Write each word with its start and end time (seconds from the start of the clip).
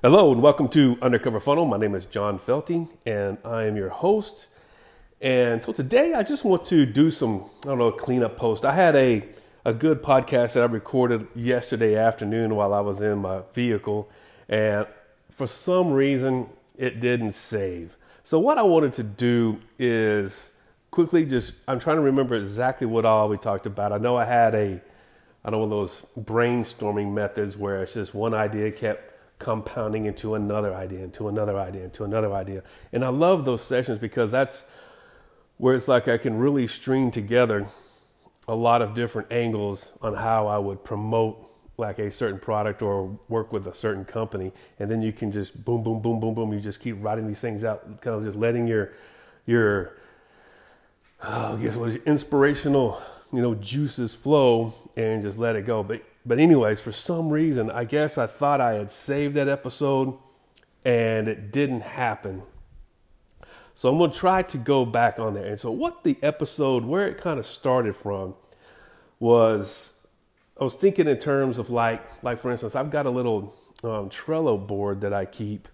Hello 0.00 0.30
and 0.30 0.40
welcome 0.40 0.68
to 0.68 0.96
Undercover 1.02 1.40
Funnel. 1.40 1.66
My 1.66 1.76
name 1.76 1.96
is 1.96 2.04
John 2.04 2.38
Felting 2.38 2.88
and 3.04 3.36
I 3.44 3.64
am 3.64 3.74
your 3.74 3.88
host. 3.88 4.46
And 5.20 5.60
so 5.60 5.72
today 5.72 6.14
I 6.14 6.22
just 6.22 6.44
want 6.44 6.64
to 6.66 6.86
do 6.86 7.10
some, 7.10 7.46
I 7.64 7.66
don't 7.70 7.78
know, 7.78 7.90
cleanup 7.90 8.36
post. 8.36 8.64
I 8.64 8.74
had 8.74 8.94
a, 8.94 9.24
a 9.64 9.74
good 9.74 10.00
podcast 10.00 10.52
that 10.52 10.62
I 10.62 10.66
recorded 10.66 11.26
yesterday 11.34 11.96
afternoon 11.96 12.54
while 12.54 12.72
I 12.74 12.78
was 12.78 13.00
in 13.00 13.18
my 13.18 13.40
vehicle. 13.52 14.08
And 14.48 14.86
for 15.32 15.48
some 15.48 15.90
reason, 15.90 16.48
it 16.76 17.00
didn't 17.00 17.32
save. 17.32 17.96
So 18.22 18.38
what 18.38 18.56
I 18.56 18.62
wanted 18.62 18.92
to 18.92 19.02
do 19.02 19.58
is 19.80 20.50
quickly 20.92 21.26
just, 21.26 21.54
I'm 21.66 21.80
trying 21.80 21.96
to 21.96 22.02
remember 22.02 22.36
exactly 22.36 22.86
what 22.86 23.04
all 23.04 23.28
we 23.28 23.36
talked 23.36 23.66
about. 23.66 23.92
I 23.92 23.98
know 23.98 24.16
I 24.16 24.26
had 24.26 24.54
a, 24.54 24.80
I 25.44 25.50
know 25.50 25.58
one 25.58 25.64
of 25.64 25.70
those 25.70 26.06
brainstorming 26.16 27.12
methods 27.12 27.56
where 27.56 27.82
it's 27.82 27.94
just 27.94 28.14
one 28.14 28.32
idea 28.32 28.70
kept 28.70 29.17
compounding 29.38 30.06
into 30.06 30.34
another 30.34 30.74
idea, 30.74 31.00
into 31.00 31.28
another 31.28 31.58
idea, 31.58 31.84
into 31.84 32.04
another 32.04 32.32
idea. 32.32 32.62
And 32.92 33.04
I 33.04 33.08
love 33.08 33.44
those 33.44 33.62
sessions 33.62 33.98
because 33.98 34.30
that's 34.30 34.66
where 35.56 35.74
it's 35.74 35.88
like 35.88 36.08
I 36.08 36.18
can 36.18 36.38
really 36.38 36.66
string 36.66 37.10
together 37.10 37.68
a 38.46 38.54
lot 38.54 38.80
of 38.80 38.94
different 38.94 39.30
angles 39.30 39.92
on 40.00 40.14
how 40.14 40.46
I 40.46 40.58
would 40.58 40.82
promote 40.82 41.44
like 41.76 41.98
a 42.00 42.10
certain 42.10 42.40
product 42.40 42.82
or 42.82 43.18
work 43.28 43.52
with 43.52 43.66
a 43.66 43.74
certain 43.74 44.04
company. 44.04 44.52
And 44.78 44.90
then 44.90 45.00
you 45.02 45.12
can 45.12 45.30
just 45.30 45.64
boom, 45.64 45.82
boom, 45.82 46.00
boom, 46.00 46.18
boom, 46.18 46.34
boom. 46.34 46.52
You 46.52 46.60
just 46.60 46.80
keep 46.80 46.96
writing 47.00 47.28
these 47.28 47.40
things 47.40 47.64
out, 47.64 48.00
kind 48.00 48.16
of 48.16 48.24
just 48.24 48.36
letting 48.36 48.66
your, 48.66 48.92
your, 49.46 49.96
oh, 51.22 51.56
I 51.56 51.62
guess 51.62 51.76
what 51.76 51.90
is 51.90 51.96
inspirational, 52.04 53.00
you 53.32 53.42
know, 53.42 53.54
juices 53.54 54.14
flow 54.14 54.74
and 54.96 55.22
just 55.22 55.38
let 55.38 55.54
it 55.54 55.66
go. 55.66 55.84
But 55.84 56.02
but 56.28 56.38
anyways, 56.38 56.78
for 56.78 56.92
some 56.92 57.30
reason, 57.30 57.70
I 57.70 57.84
guess 57.84 58.18
I 58.18 58.26
thought 58.26 58.60
I 58.60 58.74
had 58.74 58.90
saved 58.90 59.34
that 59.34 59.48
episode 59.48 60.18
and 60.84 61.26
it 61.26 61.50
didn't 61.50 61.80
happen. 61.80 62.42
So 63.74 63.88
I'm 63.88 63.96
going 63.96 64.10
to 64.10 64.18
try 64.18 64.42
to 64.42 64.58
go 64.58 64.84
back 64.84 65.18
on 65.18 65.32
there. 65.32 65.46
And 65.46 65.58
so 65.58 65.70
what 65.70 66.04
the 66.04 66.18
episode 66.22 66.84
where 66.84 67.06
it 67.08 67.16
kind 67.16 67.38
of 67.38 67.46
started 67.46 67.96
from 67.96 68.34
was 69.18 69.94
I 70.60 70.64
was 70.64 70.74
thinking 70.74 71.08
in 71.08 71.16
terms 71.18 71.56
of 71.56 71.70
like 71.70 72.02
like 72.22 72.38
for 72.38 72.50
instance, 72.50 72.76
I've 72.76 72.90
got 72.90 73.06
a 73.06 73.10
little 73.10 73.54
um, 73.82 74.10
Trello 74.10 74.64
board 74.64 75.00
that 75.00 75.14
I 75.14 75.24
keep 75.24 75.66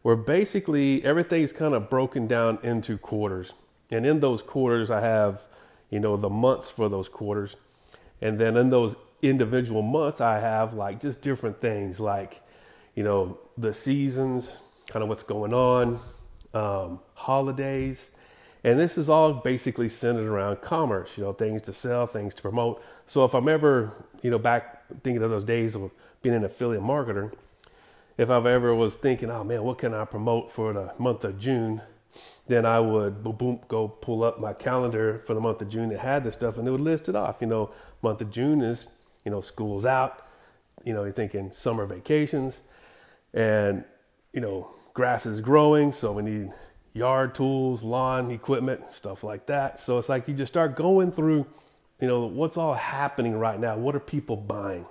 where 0.00 0.16
basically 0.16 1.04
everything's 1.04 1.52
kind 1.52 1.74
of 1.74 1.90
broken 1.90 2.26
down 2.26 2.58
into 2.62 2.96
quarters. 2.96 3.52
And 3.90 4.06
in 4.06 4.20
those 4.20 4.40
quarters 4.40 4.90
I 4.90 5.00
have, 5.00 5.42
you 5.90 6.00
know, 6.00 6.16
the 6.16 6.30
months 6.30 6.70
for 6.70 6.88
those 6.88 7.10
quarters. 7.10 7.56
And 8.22 8.38
then 8.38 8.56
in 8.56 8.70
those 8.70 8.96
individual 9.22 9.82
months, 9.82 10.20
I 10.20 10.38
have 10.38 10.74
like 10.74 11.00
just 11.00 11.20
different 11.20 11.60
things 11.60 12.00
like, 12.00 12.40
you 12.94 13.02
know, 13.02 13.38
the 13.56 13.72
seasons, 13.72 14.56
kind 14.88 15.02
of 15.02 15.08
what's 15.08 15.22
going 15.22 15.54
on, 15.54 16.00
um, 16.54 17.00
holidays. 17.14 18.10
And 18.62 18.78
this 18.78 18.98
is 18.98 19.08
all 19.08 19.32
basically 19.32 19.88
centered 19.88 20.28
around 20.28 20.60
commerce, 20.60 21.16
you 21.16 21.24
know, 21.24 21.32
things 21.32 21.62
to 21.62 21.72
sell, 21.72 22.06
things 22.06 22.34
to 22.34 22.42
promote. 22.42 22.82
So 23.06 23.24
if 23.24 23.34
I'm 23.34 23.48
ever, 23.48 23.92
you 24.22 24.30
know, 24.30 24.38
back 24.38 24.84
thinking 25.02 25.22
of 25.22 25.30
those 25.30 25.44
days 25.44 25.74
of 25.74 25.90
being 26.22 26.34
an 26.34 26.44
affiliate 26.44 26.82
marketer, 26.82 27.32
if 28.18 28.28
I've 28.28 28.44
ever 28.44 28.74
was 28.74 28.96
thinking, 28.96 29.30
oh 29.30 29.44
man, 29.44 29.62
what 29.62 29.78
can 29.78 29.94
I 29.94 30.04
promote 30.04 30.52
for 30.52 30.74
the 30.74 30.92
month 30.98 31.24
of 31.24 31.38
June? 31.38 31.80
Then 32.48 32.66
I 32.66 32.80
would 32.80 33.22
boom, 33.22 33.36
boom, 33.36 33.60
go 33.68 33.88
pull 33.88 34.24
up 34.24 34.40
my 34.40 34.52
calendar 34.52 35.22
for 35.24 35.32
the 35.32 35.40
month 35.40 35.62
of 35.62 35.70
June 35.70 35.88
that 35.90 36.00
had 36.00 36.24
this 36.24 36.34
stuff 36.34 36.58
and 36.58 36.68
it 36.68 36.70
would 36.70 36.80
list 36.80 37.08
it 37.08 37.14
off. 37.14 37.36
You 37.40 37.46
know, 37.46 37.70
month 38.02 38.20
of 38.20 38.30
June 38.30 38.60
is 38.60 38.88
you 39.24 39.30
know, 39.30 39.40
school's 39.40 39.84
out, 39.84 40.26
you 40.84 40.92
know, 40.92 41.04
you're 41.04 41.12
thinking 41.12 41.52
summer 41.52 41.86
vacations 41.86 42.62
and, 43.34 43.84
you 44.32 44.40
know, 44.40 44.70
grass 44.94 45.26
is 45.26 45.40
growing. 45.40 45.92
So 45.92 46.12
we 46.12 46.22
need 46.22 46.52
yard 46.92 47.34
tools, 47.34 47.82
lawn 47.82 48.30
equipment, 48.30 48.92
stuff 48.92 49.22
like 49.22 49.46
that. 49.46 49.78
So 49.78 49.98
it's 49.98 50.08
like 50.08 50.26
you 50.28 50.34
just 50.34 50.52
start 50.52 50.76
going 50.76 51.12
through, 51.12 51.46
you 52.00 52.08
know, 52.08 52.26
what's 52.26 52.56
all 52.56 52.74
happening 52.74 53.38
right 53.38 53.60
now? 53.60 53.76
What 53.76 53.94
are 53.94 54.00
people 54.00 54.36
buying? 54.36 54.86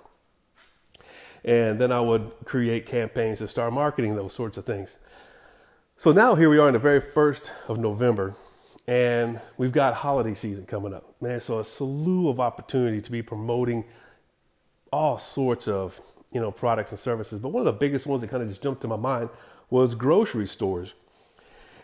And 1.43 1.79
then 1.79 1.91
I 1.91 2.01
would 2.01 2.31
create 2.45 2.85
campaigns 2.85 3.39
to 3.39 3.47
start 3.47 3.73
marketing 3.73 4.15
those 4.15 4.33
sorts 4.33 4.57
of 4.57 4.65
things. 4.65 4.97
So 5.95 6.11
now 6.11 6.35
here 6.35 6.49
we 6.49 6.59
are 6.59 6.67
in 6.67 6.73
the 6.73 6.79
very 6.79 7.01
first 7.01 7.51
of 7.67 7.77
November, 7.77 8.35
and 8.87 9.41
we've 9.57 9.71
got 9.71 9.95
holiday 9.95 10.33
season 10.33 10.65
coming 10.65 10.93
up, 10.93 11.15
man. 11.21 11.39
So 11.39 11.59
a 11.59 11.63
slew 11.63 12.29
of 12.29 12.39
opportunity 12.39 13.01
to 13.01 13.11
be 13.11 13.21
promoting 13.21 13.85
all 14.91 15.17
sorts 15.17 15.67
of 15.67 16.01
you 16.31 16.39
know 16.39 16.51
products 16.51 16.91
and 16.91 16.99
services. 16.99 17.39
But 17.39 17.49
one 17.49 17.61
of 17.61 17.65
the 17.65 17.79
biggest 17.79 18.05
ones 18.05 18.21
that 18.21 18.29
kind 18.29 18.43
of 18.43 18.49
just 18.49 18.61
jumped 18.61 18.81
to 18.81 18.87
my 18.87 18.95
mind 18.95 19.29
was 19.69 19.95
grocery 19.95 20.47
stores. 20.47 20.95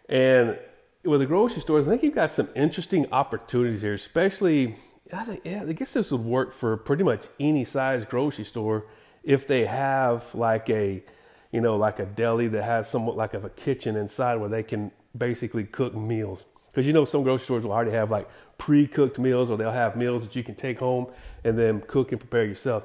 And 0.09 0.59
with 1.03 1.19
the 1.19 1.25
grocery 1.25 1.61
stores, 1.61 1.87
I 1.87 1.91
think 1.91 2.03
you've 2.03 2.15
got 2.15 2.31
some 2.31 2.49
interesting 2.55 3.07
opportunities 3.11 3.81
here, 3.81 3.93
especially. 3.93 4.75
I, 5.13 5.23
think, 5.23 5.41
yeah, 5.43 5.63
I 5.67 5.73
guess 5.73 5.93
this 5.93 6.11
would 6.11 6.21
work 6.21 6.51
for 6.51 6.75
pretty 6.77 7.03
much 7.03 7.27
any 7.39 7.63
size 7.63 8.05
grocery 8.05 8.43
store 8.43 8.87
if 9.23 9.45
they 9.45 9.65
have 9.65 10.33
like 10.33 10.67
a, 10.71 11.03
you 11.51 11.61
know, 11.61 11.75
like 11.75 11.99
a 11.99 12.05
deli 12.05 12.47
that 12.47 12.63
has 12.63 12.89
somewhat 12.89 13.15
like 13.15 13.35
of 13.35 13.45
a 13.45 13.49
kitchen 13.49 13.95
inside 13.95 14.37
where 14.37 14.49
they 14.49 14.63
can 14.63 14.91
basically 15.15 15.63
cook 15.63 15.93
meals. 15.93 16.45
Because 16.69 16.87
you 16.87 16.93
know 16.93 17.05
some 17.05 17.23
grocery 17.23 17.45
stores 17.45 17.63
will 17.63 17.71
already 17.71 17.91
have 17.91 18.09
like 18.09 18.27
pre-cooked 18.57 19.19
meals, 19.19 19.51
or 19.51 19.57
they'll 19.57 19.71
have 19.71 19.95
meals 19.95 20.25
that 20.25 20.35
you 20.35 20.43
can 20.43 20.55
take 20.55 20.79
home 20.79 21.07
and 21.43 21.57
then 21.57 21.81
cook 21.81 22.11
and 22.11 22.19
prepare 22.19 22.45
yourself. 22.45 22.83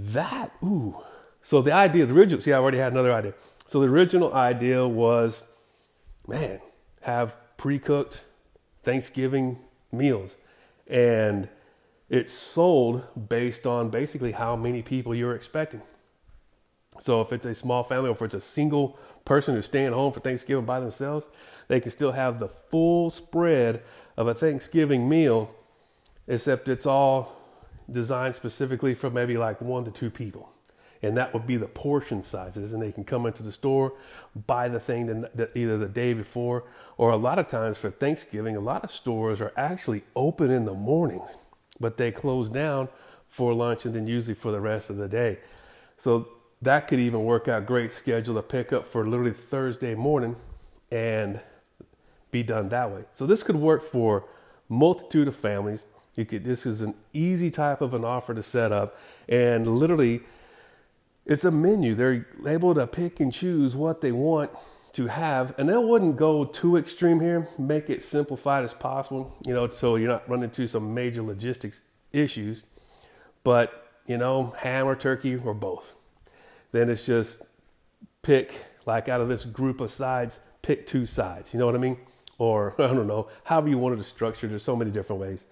That, 0.00 0.52
ooh. 0.62 0.96
So 1.42 1.60
the 1.60 1.72
idea, 1.72 2.06
the 2.06 2.14
original, 2.14 2.40
see, 2.40 2.52
I 2.52 2.58
already 2.58 2.78
had 2.78 2.92
another 2.92 3.12
idea. 3.12 3.34
So 3.66 3.80
the 3.80 3.88
original 3.88 4.32
idea 4.32 4.86
was, 4.86 5.44
man, 6.26 6.60
have 7.02 7.36
pre 7.56 7.78
cooked 7.78 8.24
Thanksgiving 8.82 9.58
meals. 9.92 10.36
And 10.86 11.48
it's 12.08 12.32
sold 12.32 13.28
based 13.28 13.66
on 13.66 13.90
basically 13.90 14.32
how 14.32 14.56
many 14.56 14.82
people 14.82 15.14
you're 15.14 15.34
expecting. 15.34 15.82
So 16.98 17.20
if 17.20 17.32
it's 17.32 17.46
a 17.46 17.54
small 17.54 17.84
family 17.84 18.08
or 18.08 18.12
if 18.12 18.22
it's 18.22 18.34
a 18.34 18.40
single 18.40 18.98
person 19.24 19.54
who's 19.54 19.66
staying 19.66 19.92
home 19.92 20.12
for 20.12 20.20
Thanksgiving 20.20 20.64
by 20.64 20.80
themselves, 20.80 21.28
they 21.68 21.78
can 21.78 21.90
still 21.90 22.12
have 22.12 22.38
the 22.38 22.48
full 22.48 23.10
spread 23.10 23.82
of 24.16 24.26
a 24.28 24.34
Thanksgiving 24.34 25.08
meal, 25.08 25.54
except 26.26 26.68
it's 26.68 26.86
all 26.86 27.39
designed 27.90 28.34
specifically 28.34 28.94
for 28.94 29.10
maybe 29.10 29.36
like 29.36 29.60
one 29.60 29.84
to 29.84 29.90
two 29.90 30.10
people. 30.10 30.50
And 31.02 31.16
that 31.16 31.32
would 31.32 31.46
be 31.46 31.56
the 31.56 31.66
portion 31.66 32.22
sizes. 32.22 32.72
And 32.72 32.82
they 32.82 32.92
can 32.92 33.04
come 33.04 33.24
into 33.24 33.42
the 33.42 33.52
store, 33.52 33.94
buy 34.46 34.68
the 34.68 34.80
thing 34.80 35.06
that 35.34 35.50
either 35.54 35.78
the 35.78 35.88
day 35.88 36.12
before, 36.12 36.64
or 36.98 37.10
a 37.10 37.16
lot 37.16 37.38
of 37.38 37.46
times 37.46 37.78
for 37.78 37.90
Thanksgiving, 37.90 38.54
a 38.54 38.60
lot 38.60 38.84
of 38.84 38.90
stores 38.90 39.40
are 39.40 39.52
actually 39.56 40.02
open 40.14 40.50
in 40.50 40.66
the 40.66 40.74
mornings, 40.74 41.36
but 41.78 41.96
they 41.96 42.12
close 42.12 42.50
down 42.50 42.88
for 43.28 43.54
lunch 43.54 43.86
and 43.86 43.94
then 43.94 44.06
usually 44.06 44.34
for 44.34 44.52
the 44.52 44.60
rest 44.60 44.90
of 44.90 44.96
the 44.96 45.08
day. 45.08 45.38
So 45.96 46.28
that 46.60 46.88
could 46.88 47.00
even 47.00 47.24
work 47.24 47.48
out 47.48 47.64
great. 47.64 47.90
Schedule 47.90 48.36
a 48.36 48.42
pickup 48.42 48.86
for 48.86 49.06
literally 49.06 49.32
Thursday 49.32 49.94
morning 49.94 50.36
and 50.90 51.40
be 52.30 52.42
done 52.42 52.68
that 52.68 52.90
way. 52.90 53.04
So 53.14 53.26
this 53.26 53.42
could 53.42 53.56
work 53.56 53.82
for 53.82 54.24
multitude 54.68 55.28
of 55.28 55.34
families 55.34 55.84
you 56.14 56.24
could, 56.24 56.44
this 56.44 56.66
is 56.66 56.80
an 56.80 56.94
easy 57.12 57.50
type 57.50 57.80
of 57.80 57.94
an 57.94 58.04
offer 58.04 58.34
to 58.34 58.42
set 58.42 58.72
up, 58.72 58.96
and 59.28 59.66
literally, 59.78 60.22
it's 61.26 61.44
a 61.44 61.50
menu. 61.50 61.94
They're 61.94 62.26
able 62.46 62.74
to 62.74 62.86
pick 62.86 63.20
and 63.20 63.32
choose 63.32 63.76
what 63.76 64.00
they 64.00 64.12
want 64.12 64.50
to 64.94 65.06
have, 65.06 65.54
and 65.58 65.68
that 65.68 65.80
wouldn't 65.80 66.16
go 66.16 66.44
too 66.44 66.76
extreme 66.76 67.20
here. 67.20 67.48
Make 67.58 67.88
it 67.88 68.02
simplified 68.02 68.64
as 68.64 68.74
possible, 68.74 69.36
you 69.46 69.54
know, 69.54 69.68
so 69.68 69.96
you're 69.96 70.08
not 70.08 70.28
running 70.28 70.44
into 70.44 70.66
some 70.66 70.92
major 70.94 71.22
logistics 71.22 71.80
issues. 72.12 72.64
But 73.44 73.80
you 74.06 74.18
know, 74.18 74.54
ham 74.58 74.86
or 74.86 74.96
turkey 74.96 75.36
or 75.36 75.54
both. 75.54 75.94
Then 76.72 76.90
it's 76.90 77.06
just 77.06 77.42
pick 78.22 78.64
like 78.86 79.08
out 79.08 79.20
of 79.20 79.28
this 79.28 79.44
group 79.44 79.80
of 79.80 79.90
sides, 79.90 80.40
pick 80.62 80.86
two 80.86 81.06
sides. 81.06 81.54
You 81.54 81.60
know 81.60 81.66
what 81.66 81.76
I 81.76 81.78
mean? 81.78 81.96
Or 82.36 82.74
I 82.78 82.88
don't 82.88 83.06
know, 83.06 83.28
however 83.44 83.68
you 83.68 83.78
wanted 83.78 83.98
to 83.98 84.04
structure. 84.04 84.48
There's 84.48 84.64
so 84.64 84.74
many 84.74 84.90
different 84.90 85.22
ways. 85.22 85.44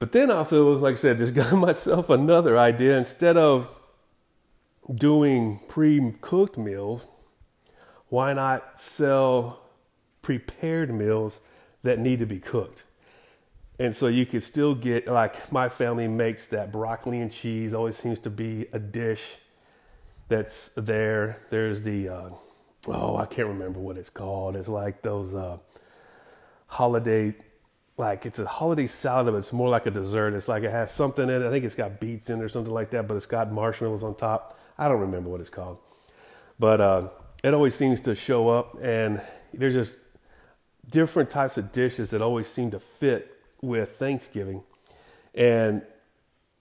But 0.00 0.12
then 0.12 0.30
also, 0.30 0.72
like 0.78 0.94
I 0.94 0.96
said, 0.96 1.18
just 1.18 1.34
got 1.34 1.52
myself 1.52 2.10
another 2.10 2.58
idea. 2.58 2.98
Instead 2.98 3.36
of 3.36 3.68
doing 4.92 5.60
pre 5.68 6.14
cooked 6.20 6.58
meals, 6.58 7.06
why 8.08 8.32
not 8.32 8.80
sell 8.80 9.60
prepared 10.22 10.92
meals 10.92 11.40
that 11.84 12.00
need 12.00 12.18
to 12.18 12.26
be 12.26 12.40
cooked? 12.40 12.82
And 13.78 13.94
so 13.94 14.08
you 14.08 14.26
could 14.26 14.42
still 14.42 14.74
get, 14.74 15.06
like, 15.06 15.50
my 15.52 15.68
family 15.68 16.08
makes 16.08 16.46
that 16.48 16.70
broccoli 16.72 17.20
and 17.20 17.32
cheese, 17.32 17.72
always 17.72 17.96
seems 17.96 18.18
to 18.20 18.30
be 18.30 18.66
a 18.72 18.78
dish 18.78 19.36
that's 20.28 20.70
there. 20.76 21.40
There's 21.48 21.82
the, 21.82 22.08
uh, 22.08 22.30
oh, 22.88 23.16
I 23.16 23.24
can't 23.26 23.48
remember 23.48 23.80
what 23.80 23.96
it's 23.96 24.10
called. 24.10 24.56
It's 24.56 24.68
like 24.68 25.00
those 25.00 25.34
uh, 25.34 25.58
holiday 26.66 27.34
like 28.00 28.26
it's 28.26 28.40
a 28.40 28.46
holiday 28.46 28.88
salad, 28.88 29.32
but 29.32 29.38
it's 29.38 29.52
more 29.52 29.68
like 29.68 29.86
a 29.86 29.90
dessert. 29.92 30.34
It's 30.34 30.48
like 30.48 30.64
it 30.64 30.72
has 30.72 30.90
something 30.92 31.28
in 31.28 31.42
it. 31.42 31.46
I 31.46 31.50
think 31.50 31.64
it's 31.64 31.76
got 31.76 32.00
beets 32.00 32.30
in 32.30 32.40
it 32.40 32.44
or 32.44 32.48
something 32.48 32.74
like 32.74 32.90
that, 32.90 33.06
but 33.06 33.16
it's 33.16 33.26
got 33.26 33.52
marshmallows 33.52 34.02
on 34.02 34.16
top. 34.16 34.58
I 34.78 34.88
don't 34.88 35.00
remember 35.00 35.30
what 35.30 35.40
it's 35.40 35.50
called. 35.50 35.78
but 36.58 36.80
uh, 36.80 37.08
it 37.42 37.54
always 37.54 37.74
seems 37.74 38.00
to 38.02 38.14
show 38.14 38.48
up, 38.48 38.76
and 38.82 39.20
there's 39.54 39.74
just 39.74 39.98
different 40.90 41.30
types 41.30 41.56
of 41.56 41.72
dishes 41.72 42.10
that 42.10 42.20
always 42.20 42.48
seem 42.48 42.70
to 42.72 42.80
fit 42.80 43.38
with 43.62 43.96
Thanksgiving, 43.96 44.62
and 45.34 45.82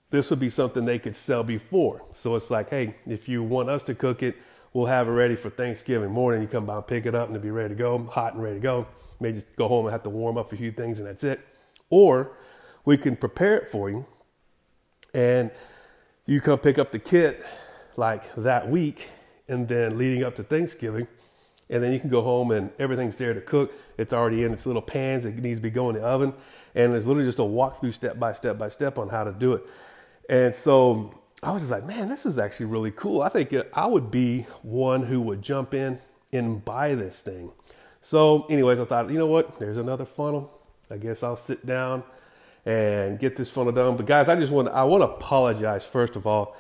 this 0.09 0.29
would 0.29 0.39
be 0.39 0.49
something 0.49 0.85
they 0.85 0.99
could 0.99 1.15
sell 1.15 1.43
before. 1.43 2.03
So 2.13 2.35
it's 2.35 2.49
like, 2.49 2.69
hey, 2.69 2.95
if 3.05 3.29
you 3.29 3.43
want 3.43 3.69
us 3.69 3.83
to 3.85 3.95
cook 3.95 4.23
it, 4.23 4.35
we'll 4.73 4.87
have 4.87 5.07
it 5.07 5.11
ready 5.11 5.35
for 5.35 5.49
Thanksgiving 5.49 6.11
morning. 6.11 6.41
You 6.41 6.47
come 6.47 6.65
by 6.65 6.77
and 6.77 6.87
pick 6.87 7.05
it 7.05 7.13
up, 7.13 7.27
and 7.27 7.35
it'll 7.35 7.43
be 7.43 7.51
ready 7.51 7.69
to 7.69 7.75
go, 7.75 7.97
hot 8.05 8.33
and 8.33 8.43
ready 8.43 8.55
to 8.55 8.61
go. 8.61 8.87
May 9.19 9.31
just 9.31 9.53
go 9.55 9.67
home 9.67 9.85
and 9.85 9.91
have 9.91 10.03
to 10.03 10.09
warm 10.09 10.37
up 10.37 10.51
a 10.53 10.55
few 10.55 10.71
things, 10.71 10.99
and 10.99 11.07
that's 11.07 11.23
it. 11.23 11.39
Or 11.89 12.31
we 12.85 12.97
can 12.97 13.15
prepare 13.15 13.57
it 13.57 13.67
for 13.67 13.89
you, 13.89 14.05
and 15.13 15.51
you 16.25 16.41
come 16.41 16.59
pick 16.59 16.77
up 16.77 16.91
the 16.91 16.99
kit 16.99 17.43
like 17.97 18.33
that 18.35 18.69
week, 18.69 19.09
and 19.47 19.67
then 19.67 19.97
leading 19.97 20.23
up 20.23 20.35
to 20.35 20.43
Thanksgiving, 20.43 21.07
and 21.69 21.83
then 21.83 21.91
you 21.91 21.99
can 21.99 22.09
go 22.09 22.21
home 22.21 22.51
and 22.51 22.71
everything's 22.79 23.15
there 23.17 23.33
to 23.33 23.41
cook. 23.41 23.73
It's 23.97 24.13
already 24.13 24.43
in 24.43 24.53
its 24.53 24.65
little 24.65 24.81
pans. 24.81 25.25
It 25.25 25.35
needs 25.37 25.59
to 25.59 25.63
be 25.63 25.69
going 25.69 25.95
in 25.95 26.01
the 26.01 26.07
oven, 26.07 26.33
and 26.75 26.93
it's 26.93 27.05
literally 27.05 27.27
just 27.27 27.39
a 27.39 27.43
walkthrough 27.43 27.93
step 27.93 28.19
by 28.19 28.33
step 28.33 28.57
by 28.57 28.69
step 28.69 28.97
on 28.97 29.09
how 29.09 29.23
to 29.23 29.31
do 29.31 29.53
it. 29.53 29.63
And 30.29 30.53
so 30.53 31.19
I 31.41 31.51
was 31.51 31.63
just 31.63 31.71
like, 31.71 31.85
man, 31.85 32.09
this 32.09 32.25
is 32.25 32.37
actually 32.37 32.67
really 32.67 32.91
cool. 32.91 33.21
I 33.21 33.29
think 33.29 33.53
I 33.73 33.87
would 33.87 34.11
be 34.11 34.45
one 34.61 35.03
who 35.03 35.19
would 35.21 35.41
jump 35.41 35.73
in 35.73 35.99
and 36.31 36.63
buy 36.63 36.95
this 36.95 37.21
thing. 37.21 37.51
So, 38.01 38.45
anyways, 38.49 38.79
I 38.79 38.85
thought, 38.85 39.09
you 39.09 39.17
know 39.17 39.27
what? 39.27 39.59
There's 39.59 39.77
another 39.77 40.05
funnel. 40.05 40.51
I 40.89 40.97
guess 40.97 41.21
I'll 41.21 41.35
sit 41.35 41.65
down 41.65 42.03
and 42.65 43.19
get 43.19 43.35
this 43.35 43.49
funnel 43.49 43.71
done. 43.71 43.97
But 43.97 44.05
guys, 44.05 44.29
I 44.29 44.35
just 44.35 44.51
want 44.51 44.69
I 44.69 44.83
want 44.83 45.01
to 45.01 45.07
apologize 45.07 45.85
first 45.85 46.15
of 46.15 46.25
all 46.25 46.55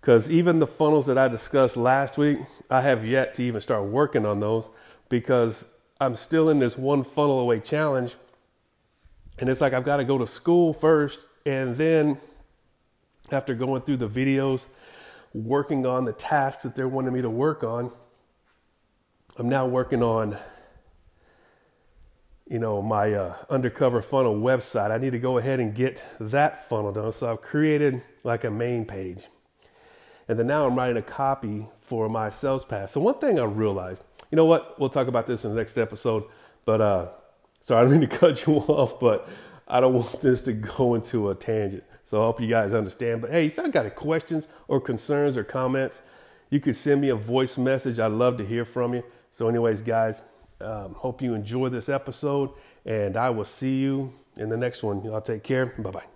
because 0.00 0.30
even 0.30 0.58
the 0.58 0.66
funnels 0.66 1.06
that 1.06 1.16
I 1.16 1.28
discussed 1.28 1.76
last 1.76 2.18
week, 2.18 2.38
I 2.70 2.82
have 2.82 3.06
yet 3.06 3.34
to 3.34 3.42
even 3.42 3.60
start 3.60 3.84
working 3.84 4.26
on 4.26 4.40
those 4.40 4.68
because 5.08 5.66
I'm 6.00 6.14
still 6.14 6.48
in 6.50 6.58
this 6.58 6.76
one 6.76 7.04
funnel 7.04 7.38
away 7.40 7.60
challenge. 7.60 8.16
And 9.38 9.48
it's 9.48 9.60
like 9.60 9.72
I've 9.72 9.84
got 9.84 9.96
to 9.96 10.04
go 10.04 10.18
to 10.18 10.26
school 10.26 10.72
first 10.72 11.26
and 11.46 11.76
then 11.76 12.18
after 13.32 13.54
going 13.54 13.82
through 13.82 13.96
the 13.96 14.08
videos, 14.08 14.66
working 15.32 15.86
on 15.86 16.04
the 16.04 16.12
tasks 16.12 16.62
that 16.62 16.74
they're 16.74 16.88
wanting 16.88 17.12
me 17.12 17.22
to 17.22 17.30
work 17.30 17.64
on, 17.64 17.90
I'm 19.38 19.48
now 19.48 19.66
working 19.66 20.02
on, 20.02 20.36
you 22.46 22.58
know, 22.58 22.82
my 22.82 23.12
uh, 23.12 23.36
undercover 23.48 24.02
funnel 24.02 24.36
website. 24.36 24.90
I 24.90 24.98
need 24.98 25.12
to 25.12 25.18
go 25.18 25.38
ahead 25.38 25.60
and 25.60 25.74
get 25.74 26.04
that 26.20 26.68
funnel 26.68 26.92
done. 26.92 27.12
So 27.12 27.32
I've 27.32 27.40
created 27.40 28.02
like 28.22 28.44
a 28.44 28.50
main 28.50 28.84
page. 28.84 29.24
And 30.28 30.38
then 30.38 30.46
now 30.46 30.66
I'm 30.66 30.74
writing 30.74 30.96
a 30.96 31.02
copy 31.02 31.66
for 31.80 32.08
my 32.08 32.30
sales 32.30 32.64
pass. 32.64 32.92
So 32.92 33.00
one 33.00 33.18
thing 33.18 33.38
I 33.38 33.44
realized, 33.44 34.02
you 34.30 34.36
know 34.36 34.44
what? 34.44 34.78
We'll 34.78 34.88
talk 34.88 35.06
about 35.06 35.26
this 35.26 35.44
in 35.44 35.50
the 35.50 35.56
next 35.56 35.76
episode. 35.78 36.24
But 36.64 36.80
uh, 36.80 37.08
sorry, 37.60 37.80
I 37.80 37.90
don't 37.90 38.00
mean 38.00 38.08
to 38.08 38.16
cut 38.18 38.46
you 38.46 38.54
off, 38.56 39.00
but 39.00 39.28
I 39.66 39.80
don't 39.80 39.94
want 39.94 40.20
this 40.20 40.42
to 40.42 40.52
go 40.52 40.94
into 40.94 41.30
a 41.30 41.34
tangent. 41.34 41.84
So 42.04 42.22
I 42.22 42.26
hope 42.26 42.40
you 42.40 42.48
guys 42.48 42.74
understand. 42.74 43.22
But 43.22 43.32
hey, 43.32 43.46
if 43.46 43.56
you 43.56 43.68
got 43.70 43.86
any 43.86 43.90
questions 43.94 44.48
or 44.68 44.80
concerns 44.80 45.36
or 45.36 45.44
comments, 45.44 46.02
you 46.50 46.60
could 46.60 46.76
send 46.76 47.00
me 47.00 47.08
a 47.08 47.16
voice 47.16 47.56
message. 47.56 47.98
I'd 47.98 48.12
love 48.12 48.36
to 48.38 48.46
hear 48.46 48.64
from 48.64 48.94
you. 48.94 49.02
So, 49.30 49.48
anyways, 49.48 49.80
guys, 49.80 50.22
um, 50.64 50.94
hope 50.94 51.22
you 51.22 51.34
enjoy 51.34 51.68
this 51.68 51.88
episode, 51.88 52.50
and 52.84 53.16
I 53.16 53.30
will 53.30 53.44
see 53.44 53.80
you 53.80 54.12
in 54.36 54.48
the 54.48 54.56
next 54.56 54.82
one. 54.82 55.04
Y'all 55.04 55.20
take 55.20 55.42
care. 55.42 55.66
Bye 55.78 55.90
bye. 55.90 56.13